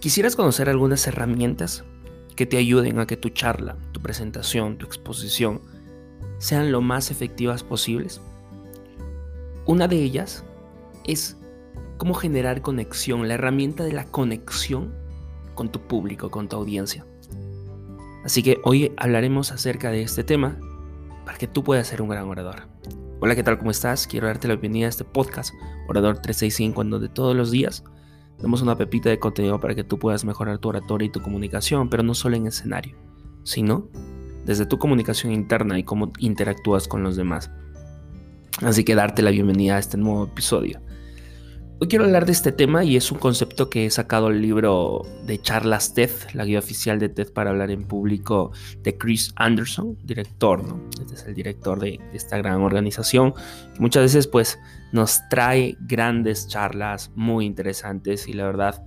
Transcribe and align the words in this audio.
¿Quisieras 0.00 0.34
conocer 0.34 0.70
algunas 0.70 1.06
herramientas 1.06 1.84
que 2.34 2.46
te 2.46 2.56
ayuden 2.56 2.98
a 2.98 3.06
que 3.06 3.18
tu 3.18 3.28
charla, 3.28 3.76
tu 3.92 4.00
presentación, 4.00 4.78
tu 4.78 4.86
exposición 4.86 5.60
sean 6.38 6.72
lo 6.72 6.80
más 6.80 7.10
efectivas 7.10 7.62
posibles? 7.62 8.22
Una 9.66 9.88
de 9.88 9.96
ellas 9.96 10.42
es 11.04 11.36
cómo 11.98 12.14
generar 12.14 12.62
conexión, 12.62 13.28
la 13.28 13.34
herramienta 13.34 13.84
de 13.84 13.92
la 13.92 14.06
conexión 14.06 14.94
con 15.54 15.70
tu 15.70 15.82
público, 15.82 16.30
con 16.30 16.48
tu 16.48 16.56
audiencia. 16.56 17.04
Así 18.24 18.42
que 18.42 18.58
hoy 18.64 18.94
hablaremos 18.96 19.52
acerca 19.52 19.90
de 19.90 20.00
este 20.00 20.24
tema 20.24 20.58
para 21.26 21.36
que 21.36 21.46
tú 21.46 21.62
puedas 21.62 21.86
ser 21.86 22.00
un 22.00 22.08
gran 22.08 22.26
orador. 22.26 22.68
Hola, 23.20 23.36
¿qué 23.36 23.42
tal? 23.42 23.58
¿Cómo 23.58 23.70
estás? 23.70 24.06
Quiero 24.06 24.28
darte 24.28 24.48
la 24.48 24.54
bienvenida 24.54 24.86
a 24.86 24.88
este 24.88 25.04
podcast, 25.04 25.52
Orador 25.88 26.22
365, 26.22 26.80
en 26.80 26.88
donde 26.88 27.10
todos 27.10 27.36
los 27.36 27.50
días 27.50 27.84
damos 28.42 28.62
una 28.62 28.76
pepita 28.76 29.10
de 29.10 29.18
contenido 29.18 29.60
para 29.60 29.74
que 29.74 29.84
tú 29.84 29.98
puedas 29.98 30.24
mejorar 30.24 30.58
tu 30.58 30.68
oratoria 30.68 31.06
y 31.06 31.10
tu 31.10 31.20
comunicación, 31.20 31.88
pero 31.88 32.02
no 32.02 32.14
solo 32.14 32.36
en 32.36 32.46
escenario, 32.46 32.96
sino 33.42 33.88
desde 34.44 34.66
tu 34.66 34.78
comunicación 34.78 35.32
interna 35.32 35.78
y 35.78 35.84
cómo 35.84 36.12
interactúas 36.18 36.88
con 36.88 37.02
los 37.02 37.16
demás. 37.16 37.50
Así 38.62 38.84
que 38.84 38.94
darte 38.94 39.22
la 39.22 39.30
bienvenida 39.30 39.76
a 39.76 39.78
este 39.78 39.96
nuevo 39.96 40.24
episodio. 40.24 40.80
Hoy 41.82 41.88
quiero 41.88 42.04
hablar 42.04 42.26
de 42.26 42.32
este 42.32 42.52
tema 42.52 42.84
y 42.84 42.96
es 42.96 43.10
un 43.10 43.18
concepto 43.18 43.70
que 43.70 43.86
he 43.86 43.90
sacado 43.90 44.28
el 44.28 44.42
libro 44.42 45.00
de 45.24 45.40
charlas 45.40 45.94
TED, 45.94 46.10
la 46.34 46.44
guía 46.44 46.58
oficial 46.58 46.98
de 46.98 47.08
TED 47.08 47.32
para 47.32 47.48
hablar 47.48 47.70
en 47.70 47.84
público 47.84 48.52
de 48.82 48.98
Chris 48.98 49.32
Anderson, 49.36 49.96
director, 50.04 50.62
¿no? 50.62 50.78
Este 51.00 51.14
es 51.14 51.24
el 51.24 51.34
director 51.34 51.80
de, 51.80 51.98
esta 52.12 52.36
gran 52.36 52.60
organización 52.60 53.32
muchas 53.78 54.02
veces 54.02 54.26
pues 54.26 54.58
nos 54.92 55.26
trae 55.30 55.78
grandes 55.80 56.48
charlas 56.48 57.12
muy 57.14 57.46
interesantes 57.46 58.28
y 58.28 58.34
la 58.34 58.44
verdad 58.44 58.84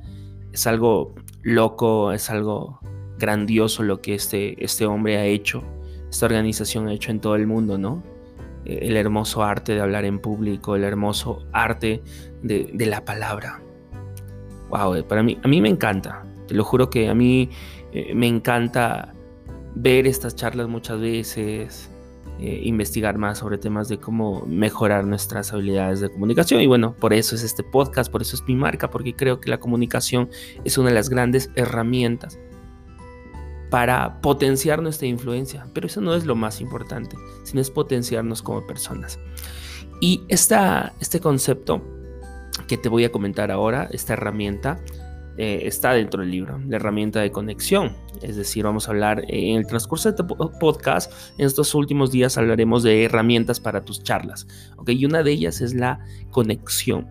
es 0.51 0.67
algo 0.67 1.15
loco, 1.41 2.11
es 2.11 2.29
algo 2.29 2.79
grandioso 3.17 3.81
lo 3.81 4.01
que 4.01 4.13
este, 4.13 4.63
este 4.63 4.85
hombre 4.85 5.17
ha 5.17 5.25
hecho, 5.25 5.63
esta 6.11 6.27
organización 6.27 6.87
ha 6.87 6.93
hecho 6.93 7.09
en 7.09 7.21
todo 7.21 7.37
el 7.37 7.47
mundo, 7.47 7.79
¿no? 7.79 8.12
Eh, 8.65 8.79
el 8.83 8.97
hermoso 8.97 9.43
arte 9.43 9.73
de 9.73 9.81
hablar 9.81 10.05
en 10.05 10.19
público, 10.19 10.75
el 10.75 10.83
hermoso 10.83 11.45
arte 11.51 12.01
de, 12.41 12.85
la 12.85 13.03
palabra. 13.05 13.61
Wow, 14.69 14.95
eh, 14.95 15.03
para 15.03 15.23
mí, 15.23 15.37
a 15.43 15.47
mí 15.47 15.61
me 15.61 15.69
encanta, 15.69 16.23
te 16.47 16.53
lo 16.53 16.63
juro 16.63 16.89
que 16.89 17.09
a 17.09 17.13
mí 17.13 17.49
eh, 17.91 18.13
me 18.15 18.27
encanta 18.27 19.13
ver 19.75 20.07
estas 20.07 20.35
charlas 20.35 20.67
muchas 20.67 20.99
veces, 20.99 21.89
investigar 22.39 23.17
más 23.17 23.37
sobre 23.37 23.57
temas 23.57 23.87
de 23.87 23.99
cómo 23.99 24.45
mejorar 24.45 25.05
nuestras 25.05 25.53
habilidades 25.53 26.01
de 26.01 26.09
comunicación. 26.09 26.59
Y 26.59 26.67
bueno, 26.67 26.93
por 26.99 27.13
eso 27.13 27.35
es 27.35 27.43
este 27.43 27.63
podcast, 27.63 28.11
por 28.11 28.21
eso 28.21 28.35
es 28.35 28.43
mi 28.43 28.55
marca, 28.55 28.89
porque 28.89 29.15
creo 29.15 29.39
que 29.39 29.49
la 29.49 29.59
comunicación 29.59 30.29
es 30.65 30.77
una 30.77 30.89
de 30.89 30.95
las 30.95 31.09
grandes 31.09 31.51
herramientas 31.55 32.37
para 33.73 34.21
potenciar 34.21 34.83
nuestra 34.83 35.07
influencia. 35.07 35.65
Pero 35.73 35.87
eso 35.87 35.99
no 35.99 36.13
es 36.13 36.25
lo 36.25 36.35
más 36.35 36.61
importante, 36.61 37.15
sino 37.43 37.59
es 37.59 37.71
potenciarnos 37.71 38.43
como 38.43 38.67
personas. 38.67 39.17
Y 39.99 40.21
esta, 40.27 40.93
este 40.99 41.19
concepto 41.19 41.81
que 42.67 42.77
te 42.77 42.87
voy 42.87 43.03
a 43.03 43.11
comentar 43.11 43.49
ahora, 43.49 43.89
esta 43.91 44.13
herramienta, 44.13 44.79
eh, 45.37 45.61
está 45.63 45.93
dentro 45.93 46.21
del 46.21 46.29
libro, 46.29 46.61
la 46.67 46.75
herramienta 46.75 47.21
de 47.21 47.31
conexión. 47.31 47.97
Es 48.21 48.35
decir, 48.35 48.63
vamos 48.63 48.87
a 48.87 48.91
hablar 48.91 49.25
en 49.27 49.57
el 49.57 49.65
transcurso 49.65 50.11
de 50.11 50.21
este 50.21 50.35
podcast, 50.59 51.11
en 51.39 51.47
estos 51.47 51.73
últimos 51.73 52.11
días 52.11 52.37
hablaremos 52.37 52.83
de 52.83 53.05
herramientas 53.05 53.59
para 53.59 53.83
tus 53.83 54.03
charlas. 54.03 54.45
¿okay? 54.77 54.95
Y 54.95 55.07
una 55.07 55.23
de 55.23 55.31
ellas 55.31 55.61
es 55.61 55.73
la 55.73 55.97
conexión. 56.29 57.07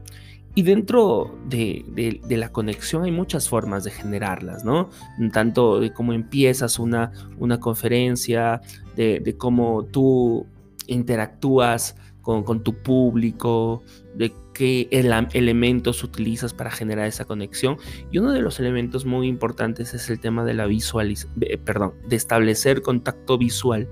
Y 0.55 0.63
dentro 0.63 1.39
de, 1.49 2.21
la 2.29 2.53
conexión 2.53 3.05
hay 3.05 3.11
muchas 3.11 3.49
formas 3.49 3.85
de 3.85 3.91
generarlas, 3.91 4.65
¿no? 4.65 4.91
Tanto 5.33 5.81
de 5.81 5.93
cómo 5.93 6.13
empiezas 6.13 6.79
una, 6.79 7.11
conferencia, 7.59 8.61
de, 8.95 9.35
cómo 9.39 9.85
tú 9.85 10.47
interactúas 10.87 11.97
con, 12.21 12.63
tu 12.63 12.75
público, 12.83 13.83
de 14.15 14.35
qué 14.53 14.89
elementos 14.91 16.05
utilizas 16.05 16.53
para 16.53 16.71
generar 16.71 17.07
esa 17.07 17.25
conexión. 17.25 17.79
Y 18.11 18.19
uno 18.19 18.33
de 18.33 18.43
los 18.43 18.61
elementos 18.61 19.07
muy 19.07 19.29
importantes 19.29 19.95
es 19.95 20.11
el 20.11 20.21
tema 20.21 20.45
de 20.45 20.53
la 20.53 20.67
visualización, 20.67 21.33
perdón, 21.65 21.95
de 22.09 22.17
establecer 22.17 22.83
contacto 22.83 23.39
visual 23.39 23.89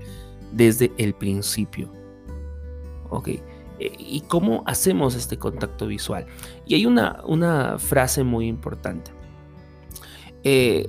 desde 0.51 0.91
el 0.97 1.15
principio. 1.15 1.91
Ok. 3.09 3.29
Eh, 3.81 3.95
y 3.97 4.21
cómo 4.21 4.63
hacemos 4.67 5.15
este 5.15 5.37
contacto 5.37 5.87
visual. 5.87 6.27
Y 6.67 6.75
hay 6.75 6.85
una, 6.85 7.23
una 7.25 7.79
frase 7.79 8.23
muy 8.23 8.45
importante. 8.45 9.11
Eh, 10.43 10.87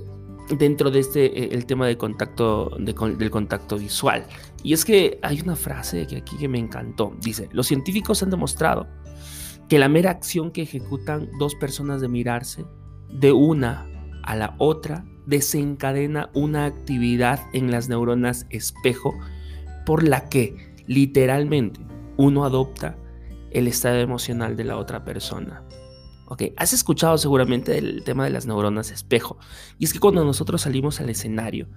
dentro 0.58 0.90
de 0.90 1.00
este, 1.00 1.24
eh, 1.24 1.48
el 1.52 1.64
tema 1.64 1.86
de 1.86 1.96
contacto, 1.96 2.76
del 2.78 3.30
contacto 3.30 3.78
visual. 3.78 4.26
Y 4.62 4.74
es 4.74 4.84
que 4.84 5.18
hay 5.22 5.40
una 5.40 5.56
frase 5.56 6.06
que 6.06 6.18
aquí 6.18 6.36
que 6.36 6.48
me 6.48 6.58
encantó. 6.58 7.16
Dice, 7.20 7.48
los 7.52 7.66
científicos 7.66 8.22
han 8.22 8.28
demostrado 8.28 8.86
que 9.70 9.78
la 9.78 9.88
mera 9.88 10.10
acción 10.10 10.50
que 10.50 10.62
ejecutan 10.62 11.30
dos 11.38 11.54
personas 11.54 12.02
de 12.02 12.08
mirarse 12.08 12.66
de 13.08 13.32
una 13.32 13.86
a 14.22 14.36
la 14.36 14.54
otra 14.58 15.06
desencadena 15.24 16.28
una 16.34 16.66
actividad 16.66 17.40
en 17.54 17.70
las 17.70 17.88
neuronas 17.88 18.46
espejo 18.50 19.14
por 19.86 20.06
la 20.06 20.28
que 20.28 20.74
literalmente 20.86 21.80
uno 22.22 22.44
adopta 22.44 22.96
el 23.50 23.66
estado 23.66 23.98
emocional 23.98 24.56
de 24.56 24.64
la 24.64 24.76
otra 24.76 25.04
persona. 25.04 25.64
Ok, 26.26 26.44
has 26.56 26.72
escuchado 26.72 27.18
seguramente 27.18 27.76
el 27.76 28.04
tema 28.04 28.24
de 28.24 28.30
las 28.30 28.46
neuronas 28.46 28.92
espejo. 28.92 29.38
Y 29.78 29.84
es 29.84 29.92
que 29.92 29.98
cuando 29.98 30.24
nosotros 30.24 30.62
salimos 30.62 31.00
al 31.00 31.10
escenario 31.10 31.68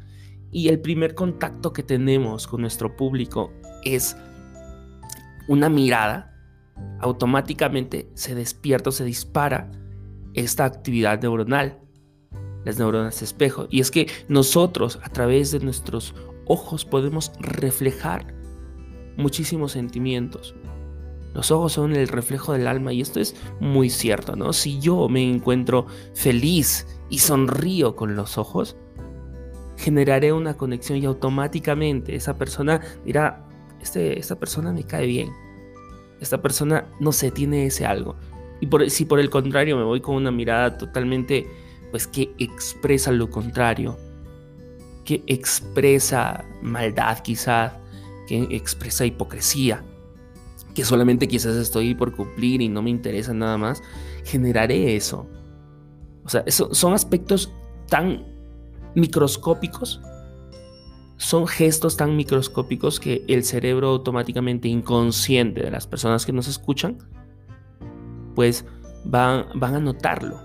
y 0.52 0.70
el 0.70 0.80
primer 0.80 1.16
contacto 1.16 1.74
que 1.74 1.82
tenemos 1.82 2.46
con 2.46 2.62
nuestro 2.62 2.96
público 2.96 3.52
es 3.84 4.16
una 5.48 5.68
mirada, 5.68 6.32
automáticamente 7.00 8.12
se 8.14 8.36
despierta 8.36 8.92
o 8.92 8.94
se 8.94 9.04
dispara 9.04 9.72
esta 10.36 10.66
actividad 10.66 11.22
neuronal, 11.22 11.80
las 12.66 12.78
neuronas 12.78 13.24
espejo. 13.24 13.68
Y 13.72 13.82
es 13.82 13.90
que 13.90 14.08
nosotros 14.28 15.00
a 15.02 15.10
través 15.10 15.52
de 15.52 15.60
nuestros 15.60 16.14
ojos 16.46 16.86
podemos 16.86 17.32
reflejar 17.40 18.45
muchísimos 19.18 19.72
sentimientos. 19.74 20.56
Los 21.34 21.52
ojos 21.52 21.74
son 21.74 21.96
el 21.96 22.08
reflejo 22.08 22.54
del 22.54 22.66
alma 22.66 22.94
y 22.94 23.02
esto 23.02 23.20
es 23.20 23.36
muy 23.60 23.90
cierto, 23.90 24.36
¿no? 24.38 24.54
Si 24.54 24.80
yo 24.80 25.10
me 25.10 25.30
encuentro 25.30 25.86
feliz 26.14 26.88
y 27.10 27.20
sonrío 27.20 27.96
con 27.96 28.16
los 28.16 28.38
ojos, 28.38 28.78
generaré 29.78 30.32
una 30.32 30.56
conexión 30.56 31.00
y 31.00 31.06
automáticamente 31.06 32.16
esa 32.16 32.38
persona 32.38 32.80
dirá, 33.04 33.46
este, 33.82 34.18
esta 34.18 34.40
persona 34.40 34.72
me 34.72 34.84
cae 34.84 35.06
bien, 35.06 35.30
esta 36.22 36.42
persona 36.42 36.88
no 37.02 37.12
sé, 37.12 37.32
tiene 37.32 37.66
ese 37.66 37.86
algo. 37.86 38.16
Y 38.62 38.68
por, 38.68 38.90
si 38.90 39.04
por 39.04 39.20
el 39.20 39.30
contrario 39.30 39.76
me 39.76 39.84
voy 39.84 40.00
con 40.00 40.16
una 40.16 40.32
mirada 40.32 40.78
totalmente, 40.78 41.46
pues 41.92 42.08
que 42.08 42.34
expresa 42.38 43.12
lo 43.12 43.30
contrario, 43.30 43.98
que 45.04 45.24
expresa 45.28 46.46
maldad 46.62 47.20
quizás, 47.20 47.74
que 48.28 48.48
expresa 48.52 49.06
hipocresía, 49.06 49.84
que 50.74 50.86
solamente 50.86 51.28
quizás 51.28 51.56
estoy 51.56 51.96
por 51.96 52.16
cumplir 52.16 52.62
y 52.62 52.70
no 52.70 52.82
me 52.82 52.90
interesa 52.90 53.34
nada 53.34 53.58
más, 53.58 53.82
generaré 54.24 54.96
eso. 54.96 55.28
O 56.24 56.30
sea, 56.30 56.44
son 56.50 56.94
aspectos 56.94 57.52
tan 57.88 58.26
microscópicos, 58.96 60.02
son 61.18 61.48
gestos 61.48 61.98
tan 61.98 62.16
microscópicos 62.16 63.00
que 63.00 63.24
el 63.28 63.44
cerebro 63.44 63.90
automáticamente 63.90 64.68
inconsciente 64.68 65.62
de 65.62 65.72
las 65.72 65.88
personas 65.88 66.26
que 66.26 66.34
nos 66.34 66.48
escuchan, 66.48 66.98
pues 68.36 68.66
van, 69.06 69.46
van 69.56 69.76
a 69.76 69.80
notarlo. 69.80 70.40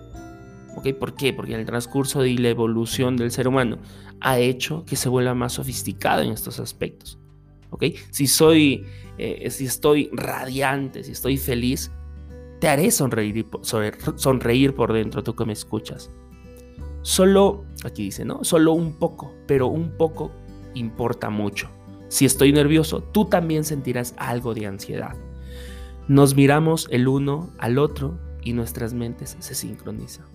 ¿Ok? 0.76 0.94
¿Por 0.98 1.14
qué? 1.14 1.32
Porque 1.32 1.54
en 1.54 1.60
el 1.60 1.66
transcurso 1.66 2.22
de 2.22 2.34
la 2.34 2.48
evolución 2.48 3.16
del 3.16 3.32
ser 3.32 3.48
humano 3.48 3.78
ha 4.20 4.38
hecho 4.38 4.84
que 4.84 4.96
se 4.96 5.08
vuelva 5.08 5.34
más 5.34 5.54
sofisticado 5.54 6.22
en 6.22 6.30
estos 6.30 6.60
aspectos. 6.60 7.19
Si 8.10 8.26
soy, 8.26 8.86
eh, 9.18 9.50
si 9.50 9.66
estoy 9.66 10.10
radiante, 10.12 11.04
si 11.04 11.12
estoy 11.12 11.36
feliz, 11.36 11.90
te 12.60 12.68
haré 12.68 12.90
sonreír, 12.90 13.46
sonreír 14.16 14.74
por 14.74 14.92
dentro, 14.92 15.22
tú 15.22 15.34
que 15.34 15.44
me 15.44 15.52
escuchas. 15.52 16.10
Solo, 17.02 17.64
aquí 17.84 18.04
dice, 18.04 18.24
¿no? 18.24 18.44
Solo 18.44 18.72
un 18.72 18.98
poco, 18.98 19.32
pero 19.46 19.68
un 19.68 19.96
poco 19.96 20.30
importa 20.74 21.30
mucho. 21.30 21.70
Si 22.08 22.26
estoy 22.26 22.52
nervioso, 22.52 23.02
tú 23.02 23.24
también 23.24 23.64
sentirás 23.64 24.14
algo 24.18 24.52
de 24.52 24.66
ansiedad. 24.66 25.16
Nos 26.08 26.34
miramos 26.34 26.88
el 26.90 27.08
uno 27.08 27.50
al 27.58 27.78
otro 27.78 28.18
y 28.42 28.52
nuestras 28.52 28.92
mentes 28.92 29.36
se 29.38 29.54
sincronizan. 29.54 30.26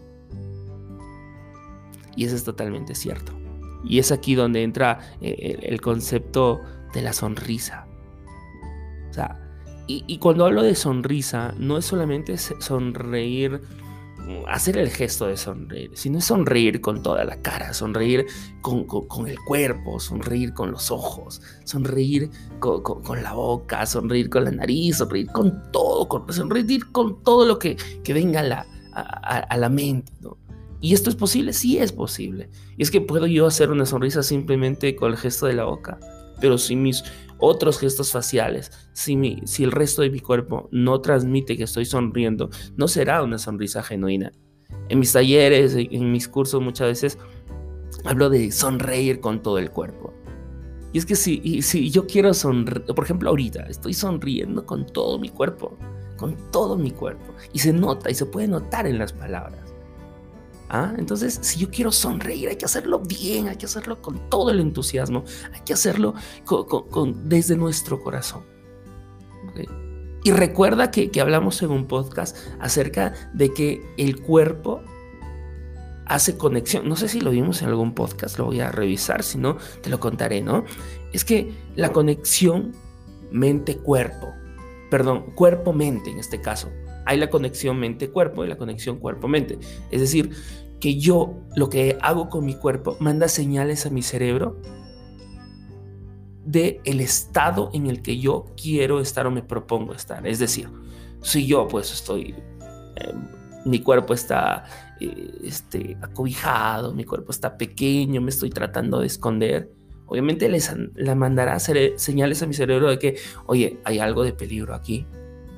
Y 2.15 2.25
eso 2.25 2.35
es 2.35 2.43
totalmente 2.43 2.95
cierto. 2.95 3.33
Y 3.83 3.99
es 3.99 4.11
aquí 4.11 4.35
donde 4.35 4.63
entra 4.63 4.99
eh, 5.21 5.59
el 5.61 5.81
concepto 5.81 6.61
de 6.95 7.03
la 7.03 7.13
sonrisa. 7.13 7.85
O 9.11 9.13
sea, 9.13 9.39
y, 9.87 10.17
cuando 10.17 10.45
hablo 10.45 10.63
de 10.63 10.73
sonrisa, 10.73 11.53
no 11.59 11.77
es 11.77 11.85
solamente 11.85 12.35
sonreír 12.37 13.61
hacer 14.47 14.77
el 14.77 14.89
gesto 14.89 15.27
de 15.27 15.37
sonreír, 15.37 15.91
sino 15.93 16.17
es 16.17 16.25
sonreír 16.25 16.81
con 16.81 17.03
toda 17.03 17.23
la 17.23 17.39
cara, 17.43 17.73
sonreír 17.73 18.25
con, 18.61 18.87
el 19.27 19.39
cuerpo, 19.41 19.99
sonreír 19.99 20.53
con 20.53 20.71
los 20.71 20.89
ojos, 20.89 21.41
sonreír 21.65 22.31
con, 22.59 23.21
la 23.21 23.33
boca, 23.33 23.85
sonreír 23.85 24.31
con 24.31 24.45
la 24.45 24.51
nariz, 24.51 24.97
sonreír 24.97 25.27
con 25.27 25.71
todo, 25.71 26.07
sonreír 26.29 26.91
con 26.91 27.23
todo 27.23 27.45
lo 27.45 27.59
que, 27.59 27.77
venga 28.07 28.39
a 28.39 28.43
la, 28.43 28.65
a, 28.93 29.57
la 29.57 29.69
mente. 29.69 30.11
¿Y 30.81 30.93
esto 30.93 31.11
es 31.11 31.15
posible? 31.15 31.53
Sí 31.53 31.77
es 31.77 31.91
posible. 31.91 32.49
Y 32.77 32.83
es 32.83 32.89
que 32.89 33.01
puedo 33.01 33.27
yo 33.27 33.45
hacer 33.45 33.69
una 33.69 33.85
sonrisa 33.85 34.23
simplemente 34.23 34.95
con 34.95 35.11
el 35.11 35.17
gesto 35.17 35.45
de 35.45 35.53
la 35.53 35.65
boca, 35.65 35.99
pero 36.39 36.57
si 36.57 36.75
mis 36.75 37.03
otros 37.37 37.79
gestos 37.79 38.11
faciales, 38.11 38.71
si, 38.93 39.15
mi, 39.15 39.41
si 39.45 39.63
el 39.63 39.71
resto 39.71 40.01
de 40.01 40.09
mi 40.09 40.19
cuerpo 40.19 40.69
no 40.71 41.01
transmite 41.01 41.57
que 41.57 41.63
estoy 41.63 41.85
sonriendo, 41.85 42.49
no 42.75 42.87
será 42.87 43.23
una 43.23 43.37
sonrisa 43.37 43.83
genuina. 43.83 44.31
En 44.89 44.99
mis 44.99 45.13
talleres, 45.13 45.75
en 45.75 46.11
mis 46.11 46.27
cursos 46.27 46.61
muchas 46.61 46.87
veces 46.87 47.17
hablo 48.03 48.29
de 48.29 48.51
sonreír 48.51 49.19
con 49.19 49.41
todo 49.41 49.57
el 49.57 49.71
cuerpo. 49.71 50.13
Y 50.93 50.97
es 50.97 51.05
que 51.05 51.15
si, 51.15 51.61
si 51.61 51.91
yo 51.91 52.07
quiero 52.07 52.33
sonreír, 52.33 52.85
por 52.85 53.03
ejemplo 53.03 53.29
ahorita, 53.29 53.63
estoy 53.63 53.93
sonriendo 53.93 54.65
con 54.65 54.85
todo 54.85 55.19
mi 55.19 55.29
cuerpo, 55.29 55.77
con 56.17 56.37
todo 56.51 56.77
mi 56.77 56.91
cuerpo. 56.91 57.33
Y 57.51 57.59
se 57.59 57.73
nota 57.73 58.09
y 58.09 58.15
se 58.15 58.25
puede 58.25 58.47
notar 58.47 58.87
en 58.87 58.97
las 58.97 59.11
palabras. 59.11 59.74
¿Ah? 60.69 60.93
Entonces, 60.97 61.39
si 61.41 61.59
yo 61.59 61.69
quiero 61.69 61.91
sonreír, 61.91 62.49
hay 62.49 62.55
que 62.55 62.65
hacerlo 62.65 62.99
bien, 62.99 63.47
hay 63.47 63.57
que 63.57 63.65
hacerlo 63.65 64.01
con 64.01 64.29
todo 64.29 64.49
el 64.49 64.59
entusiasmo, 64.59 65.23
hay 65.53 65.61
que 65.61 65.73
hacerlo 65.73 66.15
con, 66.43 67.29
desde 67.29 67.55
nuestro 67.55 68.01
corazón. 68.01 68.43
Y 70.23 70.31
recuerda 70.31 70.89
que, 70.89 71.11
que 71.11 71.21
hablamos 71.21 71.61
en 71.61 71.69
un 71.69 71.85
podcast 71.85 72.35
acerca 72.59 73.13
de 73.33 73.53
que 73.53 73.93
el 73.97 74.21
cuerpo 74.21 74.81
hace 76.05 76.37
conexión. 76.37 76.87
No 76.87 76.95
sé 76.95 77.09
si 77.09 77.21
lo 77.21 77.31
vimos 77.31 77.61
en 77.61 77.69
algún 77.69 77.93
podcast, 77.93 78.37
lo 78.37 78.45
voy 78.45 78.59
a 78.59 78.71
revisar, 78.71 79.23
si 79.23 79.37
no, 79.37 79.57
te 79.81 79.89
lo 79.89 79.99
contaré, 79.99 80.41
¿no? 80.41 80.65
Es 81.13 81.25
que 81.25 81.53
la 81.75 81.91
conexión 81.91 82.73
mente-cuerpo, 83.31 84.33
perdón, 84.89 85.31
cuerpo-mente 85.35 86.09
en 86.09 86.19
este 86.19 86.41
caso, 86.41 86.71
hay 87.05 87.17
la 87.17 87.29
conexión 87.29 87.79
mente-cuerpo 87.79 88.43
y 88.43 88.47
la 88.47 88.57
conexión 88.57 88.97
cuerpo-mente. 88.97 89.59
Es 89.91 90.01
decir, 90.01 90.31
que 90.79 90.97
yo 90.97 91.35
lo 91.55 91.69
que 91.69 91.97
hago 92.01 92.29
con 92.29 92.45
mi 92.45 92.55
cuerpo 92.55 92.97
manda 92.99 93.27
señales 93.27 93.85
a 93.85 93.89
mi 93.89 94.01
cerebro 94.01 94.59
de 96.43 96.79
el 96.83 97.01
estado 97.01 97.71
en 97.73 97.87
el 97.87 98.01
que 98.01 98.19
yo 98.19 98.45
quiero 98.61 98.99
estar 98.99 99.25
o 99.25 99.31
me 99.31 99.41
propongo 99.41 99.93
estar. 99.93 100.25
Es 100.27 100.39
decir, 100.39 100.69
si 101.21 101.47
yo 101.47 101.67
pues 101.67 101.91
estoy, 101.91 102.35
eh, 102.97 103.13
mi 103.65 103.79
cuerpo 103.79 104.13
está 104.13 104.65
eh, 104.99 105.31
este, 105.43 105.97
acobijado, 106.01 106.93
mi 106.93 107.03
cuerpo 107.03 107.31
está 107.31 107.57
pequeño, 107.57 108.21
me 108.21 108.29
estoy 108.29 108.51
tratando 108.51 108.99
de 108.99 109.07
esconder, 109.07 109.71
obviamente 110.05 110.47
les 110.49 110.71
la 110.93 111.15
mandará 111.15 111.57
señales 111.59 112.43
a 112.43 112.47
mi 112.47 112.53
cerebro 112.53 112.89
de 112.89 112.99
que, 112.99 113.17
oye, 113.47 113.79
hay 113.83 113.97
algo 113.97 114.23
de 114.23 114.33
peligro 114.33 114.75
aquí 114.75 115.07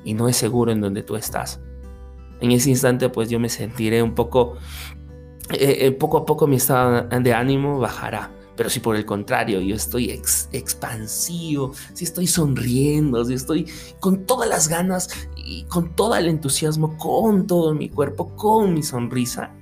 y 0.04 0.14
no 0.14 0.28
es 0.28 0.36
seguro 0.36 0.72
en 0.72 0.80
donde 0.80 1.02
tú 1.02 1.16
estás. 1.16 1.60
En 2.40 2.52
ese 2.52 2.70
instante 2.70 3.08
pues 3.08 3.28
yo 3.28 3.40
me 3.40 3.48
sentiré 3.48 4.02
un 4.02 4.14
poco, 4.14 4.56
eh, 5.50 5.78
eh, 5.80 5.92
poco 5.92 6.18
a 6.18 6.26
poco 6.26 6.46
mi 6.46 6.56
estado 6.56 7.02
de 7.08 7.34
ánimo 7.34 7.78
bajará. 7.78 8.32
Pero 8.56 8.70
si 8.70 8.80
por 8.80 8.96
el 8.96 9.06
contrario 9.06 9.60
yo 9.60 9.76
estoy 9.76 10.10
expansivo, 10.10 11.74
si 11.94 12.04
estoy 12.04 12.26
sonriendo, 12.26 13.24
si 13.24 13.34
estoy 13.34 13.70
con 14.00 14.26
todas 14.26 14.48
las 14.48 14.66
ganas 14.66 15.08
y 15.36 15.62
con 15.64 15.94
todo 15.94 16.16
el 16.16 16.26
entusiasmo, 16.26 16.98
con 16.98 17.46
todo 17.46 17.72
mi 17.72 17.88
cuerpo, 17.88 18.34
con 18.34 18.74
mi 18.74 18.82
sonrisa, 18.82 19.54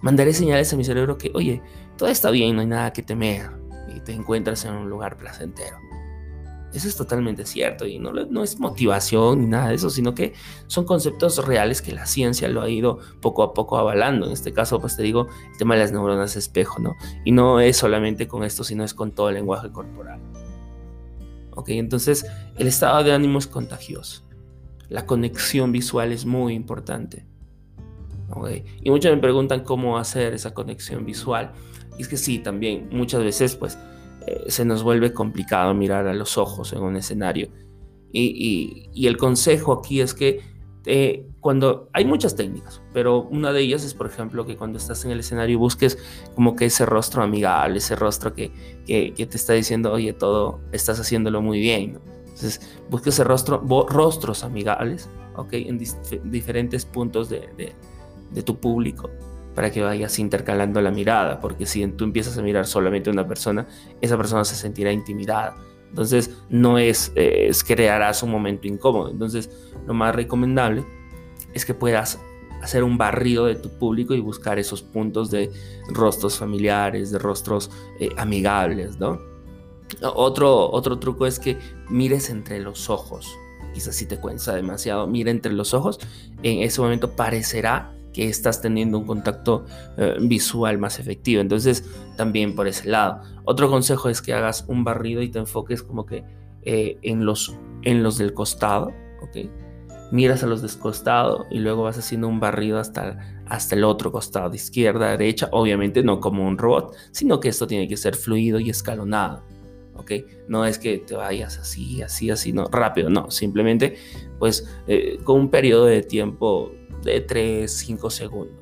mandaré 0.00 0.32
señales 0.32 0.72
a 0.72 0.76
mi 0.76 0.82
cerebro 0.82 1.16
que, 1.16 1.30
oye, 1.34 1.62
todo 1.96 2.08
está 2.08 2.30
bien, 2.30 2.56
no 2.56 2.62
hay 2.62 2.66
nada 2.66 2.92
que 2.92 3.04
temer 3.04 3.50
y 3.94 4.00
te 4.00 4.12
encuentras 4.12 4.64
en 4.64 4.74
un 4.74 4.90
lugar 4.90 5.16
placentero. 5.16 5.76
Eso 6.76 6.88
es 6.88 6.96
totalmente 6.96 7.46
cierto 7.46 7.86
y 7.86 7.98
no, 7.98 8.12
no, 8.12 8.42
es 8.42 8.58
motivación 8.58 9.40
ni 9.40 9.46
nada 9.46 9.68
de 9.68 9.76
eso, 9.76 9.90
sino 9.90 10.14
que 10.14 10.34
son 10.66 10.84
conceptos 10.84 11.44
reales 11.46 11.80
que 11.80 11.92
la 11.92 12.06
ciencia 12.06 12.48
lo 12.48 12.62
ha 12.62 12.68
ido 12.68 12.98
poco 13.20 13.42
a 13.42 13.54
poco 13.54 13.78
avalando. 13.78 14.26
En 14.26 14.32
este 14.32 14.52
caso, 14.52 14.80
pues 14.80 14.96
te 14.96 15.02
digo, 15.02 15.28
el 15.52 15.58
tema 15.58 15.74
de 15.74 15.80
las 15.80 15.92
neuronas 15.92 16.36
espejo, 16.36 16.78
¿no? 16.78 16.94
Y 17.24 17.32
no 17.32 17.60
es 17.60 17.76
solamente 17.76 18.28
con 18.28 18.44
esto, 18.44 18.62
sino 18.62 18.84
es 18.84 18.94
con 18.94 19.12
todo 19.12 19.30
el 19.30 19.36
lenguaje 19.36 19.70
corporal. 19.72 20.20
Ok, 21.54 21.70
entonces 21.70 22.26
el 22.56 22.66
estado 22.66 23.02
de 23.02 23.12
ánimo 23.12 23.38
es 23.38 23.46
contagioso. 23.46 24.22
La 24.88 25.06
conexión 25.06 25.72
visual 25.72 26.12
es 26.12 26.26
muy 26.26 26.54
importante. 26.54 27.26
Okay. 28.30 28.64
Y 28.82 28.90
muchos 28.90 29.14
me 29.14 29.20
preguntan 29.20 29.60
cómo 29.60 29.98
hacer 29.98 30.34
esa 30.34 30.52
conexión 30.52 31.06
visual. 31.06 31.52
Y 31.98 32.02
es 32.02 32.08
que 32.08 32.16
sí, 32.16 32.38
también 32.38 32.88
muchas 32.92 33.22
veces, 33.22 33.56
pues 33.56 33.78
eh, 34.26 34.44
se 34.48 34.64
nos 34.64 34.82
vuelve 34.82 35.12
complicado 35.12 35.72
mirar 35.72 36.06
a 36.08 36.14
los 36.14 36.36
ojos 36.36 36.72
en 36.72 36.82
un 36.82 36.96
escenario. 36.96 37.48
Y, 38.12 39.06
el 39.06 39.16
consejo 39.18 39.72
aquí 39.72 40.00
es 40.00 40.14
que 40.14 40.40
eh, 40.86 41.26
cuando 41.40 41.90
hay 41.92 42.04
muchas 42.04 42.34
técnicas, 42.34 42.80
pero 42.92 43.22
una 43.22 43.52
de 43.52 43.60
ellas 43.60 43.84
es, 43.84 43.92
por 43.92 44.06
ejemplo, 44.06 44.46
que 44.46 44.56
cuando 44.56 44.78
estás 44.78 45.04
en 45.04 45.10
el 45.10 45.20
escenario 45.20 45.58
busques 45.58 45.98
como 46.34 46.56
que 46.56 46.66
ese 46.66 46.86
rostro 46.86 47.22
amigable, 47.22 47.78
ese 47.78 47.94
rostro 47.94 48.32
que, 48.34 48.50
que, 48.86 49.12
te 49.12 49.36
está 49.36 49.52
diciendo, 49.52 49.92
oye, 49.92 50.12
todo, 50.12 50.60
estás 50.72 50.98
haciéndolo 50.98 51.42
muy 51.42 51.60
bien. 51.60 52.00
Entonces, 52.20 52.78
busques 52.90 53.14
ese 53.14 53.24
rostro, 53.24 53.62
rostros 53.88 54.44
amigables, 54.44 55.10
¿ok? 55.36 55.52
En 55.52 55.78
diferentes 56.24 56.84
puntos 56.86 57.28
de 57.28 58.42
tu 58.44 58.56
público 58.58 59.10
para 59.56 59.70
que 59.70 59.82
vayas 59.82 60.18
intercalando 60.18 60.82
la 60.82 60.90
mirada, 60.90 61.40
porque 61.40 61.64
si 61.64 61.84
tú 61.88 62.04
empiezas 62.04 62.36
a 62.36 62.42
mirar 62.42 62.66
solamente 62.66 63.08
a 63.08 63.12
una 63.14 63.26
persona, 63.26 63.66
esa 64.02 64.18
persona 64.18 64.44
se 64.44 64.54
sentirá 64.54 64.92
intimidada. 64.92 65.56
Entonces, 65.88 66.30
no 66.50 66.78
es, 66.78 67.10
eh, 67.16 67.46
es 67.48 67.64
crearás 67.64 68.22
un 68.22 68.30
momento 68.30 68.68
incómodo. 68.68 69.10
Entonces, 69.10 69.48
lo 69.86 69.94
más 69.94 70.14
recomendable 70.14 70.84
es 71.54 71.64
que 71.64 71.72
puedas 71.72 72.20
hacer 72.62 72.84
un 72.84 72.98
barrido 72.98 73.46
de 73.46 73.54
tu 73.54 73.70
público 73.70 74.12
y 74.12 74.20
buscar 74.20 74.58
esos 74.58 74.82
puntos 74.82 75.30
de 75.30 75.50
rostros 75.88 76.36
familiares, 76.36 77.10
de 77.10 77.18
rostros 77.18 77.70
eh, 77.98 78.10
amigables, 78.18 78.98
¿no? 78.98 79.18
Otro, 80.02 80.70
otro 80.70 80.98
truco 80.98 81.26
es 81.26 81.38
que 81.38 81.56
mires 81.88 82.28
entre 82.28 82.60
los 82.60 82.90
ojos. 82.90 83.34
Quizás 83.72 83.94
si 83.94 84.04
te 84.04 84.18
cuesta 84.18 84.54
demasiado, 84.54 85.06
mira 85.06 85.30
entre 85.30 85.54
los 85.54 85.72
ojos. 85.72 85.98
En 86.42 86.60
ese 86.62 86.82
momento 86.82 87.12
parecerá 87.12 87.95
que 88.16 88.30
estás 88.30 88.62
teniendo 88.62 88.98
un 88.98 89.04
contacto 89.04 89.66
eh, 89.98 90.16
visual 90.18 90.78
más 90.78 90.98
efectivo. 90.98 91.42
Entonces, 91.42 91.84
también 92.16 92.54
por 92.54 92.66
ese 92.66 92.88
lado. 92.88 93.20
Otro 93.44 93.68
consejo 93.68 94.08
es 94.08 94.22
que 94.22 94.32
hagas 94.32 94.64
un 94.68 94.84
barrido 94.84 95.20
y 95.20 95.28
te 95.28 95.38
enfoques 95.38 95.82
como 95.82 96.06
que 96.06 96.24
eh, 96.62 96.96
en, 97.02 97.26
los, 97.26 97.54
en 97.82 98.02
los 98.02 98.16
del 98.16 98.32
costado, 98.32 98.90
¿ok? 99.20 99.50
Miras 100.12 100.42
a 100.42 100.46
los 100.46 100.62
del 100.62 100.80
costado 100.80 101.44
y 101.50 101.58
luego 101.58 101.82
vas 101.82 101.98
haciendo 101.98 102.26
un 102.26 102.40
barrido 102.40 102.78
hasta, 102.78 103.18
hasta 103.44 103.74
el 103.74 103.84
otro 103.84 104.10
costado, 104.10 104.54
izquierda, 104.54 105.10
derecha, 105.10 105.50
obviamente 105.52 106.02
no 106.02 106.18
como 106.18 106.48
un 106.48 106.56
robot, 106.56 106.96
sino 107.10 107.38
que 107.38 107.50
esto 107.50 107.66
tiene 107.66 107.86
que 107.86 107.98
ser 107.98 108.16
fluido 108.16 108.58
y 108.60 108.70
escalonado. 108.70 109.42
¿Ok? 109.98 110.12
No 110.48 110.64
es 110.64 110.78
que 110.78 110.98
te 110.98 111.14
vayas 111.14 111.58
así, 111.58 112.02
así, 112.02 112.30
así, 112.30 112.52
no, 112.52 112.66
rápido, 112.66 113.10
no, 113.10 113.30
simplemente 113.30 113.96
pues 114.38 114.68
eh, 114.86 115.18
con 115.24 115.40
un 115.40 115.50
periodo 115.50 115.86
de 115.86 116.02
tiempo 116.02 116.72
de 117.02 117.20
3, 117.20 117.70
5 117.70 118.10
segundos, 118.10 118.56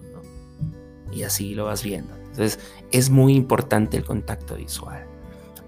Y 1.13 1.23
así 1.23 1.55
lo 1.55 1.67
vas 1.67 1.83
viendo. 1.83 2.15
Entonces 2.17 2.59
es 2.91 3.11
muy 3.11 3.35
importante 3.35 3.97
el 3.97 4.05
contacto 4.05 4.57
visual. 4.57 5.07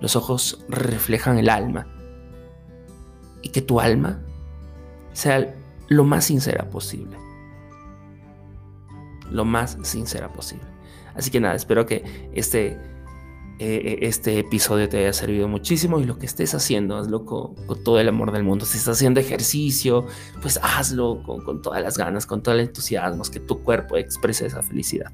Los 0.01 0.17
ojos 0.17 0.65
reflejan 0.69 1.39
el 1.39 1.49
alma. 1.49 1.87
Y 3.43 3.51
que 3.51 3.63
tu 3.63 3.81
alma 3.81 4.23
sea 5.13 5.55
lo 5.89 6.05
más 6.05 6.25
sincera 6.25 6.69
posible. 6.69 7.17
Lo 9.31 9.45
más 9.45 9.79
sincera 9.83 10.33
posible. 10.33 10.67
Así 11.15 11.31
que 11.31 11.41
nada, 11.41 11.55
espero 11.55 11.87
que 11.87 12.29
este 12.35 12.79
eh, 13.59 14.01
este 14.03 14.39
episodio 14.39 14.87
te 14.87 14.99
haya 14.99 15.15
servido 15.15 15.49
muchísimo 15.49 15.99
y 15.99 16.05
lo 16.05 16.19
que 16.19 16.27
estés 16.27 16.55
haciendo, 16.55 16.97
hazlo 16.97 17.25
con, 17.25 17.55
todo 17.83 17.99
el 17.99 18.09
amor 18.09 18.31
del 18.33 18.45
mundo. 18.45 18.67
Si 18.67 18.77
estás 18.77 18.99
haciendo 18.99 19.19
ejercicio, 19.19 20.07
pues 20.43 20.61
hazlo 20.63 21.23
con, 21.25 21.63
todas 21.63 21.83
las 21.83 21.97
ganas, 21.97 22.27
con 22.27 22.43
todo 22.43 22.55
el 22.55 22.61
entusiasmo, 22.61 23.23
que 23.25 23.41
tu 23.41 23.63
cuerpo 23.63 23.97
exprese 23.97 24.47
esa 24.47 24.63
felicidad. 24.63 25.11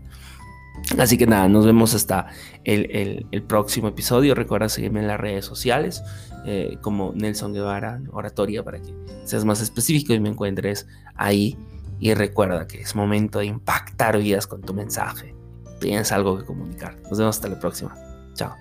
Así 0.99 1.17
que 1.17 1.27
nada, 1.27 1.49
nos 1.49 1.65
vemos 1.65 1.95
hasta 1.95 2.27
el, 2.65 3.45
próximo 3.47 3.89
episodio. 3.89 4.35
Recuerda 4.35 4.69
seguirme 4.69 5.01
en 5.01 5.07
las 5.07 5.21
redes 5.21 5.45
sociales 5.45 6.03
eh, 6.45 6.79
como 6.81 7.13
Nelson 7.15 7.53
Guevara 7.53 8.01
Oratoria 8.11 8.65
para 8.65 8.83
que 8.83 8.93
seas 9.25 9.45
más 9.45 9.61
específico 9.61 10.15
y 10.15 10.21
me 10.21 10.31
encuentres 10.31 10.89
ahí. 11.15 11.57
Y 12.01 12.15
recuerda 12.15 12.67
que 12.67 12.81
es 12.81 12.97
momento 12.97 13.39
de 13.39 13.47
impactar 13.47 14.19
vidas 14.19 14.49
con 14.49 14.63
tu 14.63 14.75
mensaje. 14.75 15.37
Tienes 15.81 16.11
algo 16.11 16.37
que 16.39 16.45
comunicar. 16.45 17.01
Nos 17.03 17.19
vemos 17.19 17.37
hasta 17.37 17.49
la 17.49 17.61
próxima. 17.61 18.12
자, 18.35 18.57